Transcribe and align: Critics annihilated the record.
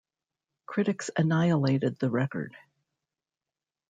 Critics 0.65 1.11
annihilated 1.15 1.99
the 1.99 2.09
record. 2.09 2.57